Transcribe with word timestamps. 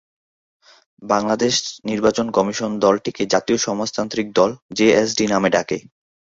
বাংলাদেশ 1.03 1.55
নির্বাচন 1.85 2.27
কমিশন 2.31 2.71
দলটিকে 2.79 3.23
জাতীয় 3.33 3.57
সমাজতান্ত্রিক 3.59 4.27
দল-জেএসডি 4.33 5.25
নামে 5.27 5.49
ডাকে। 5.49 5.77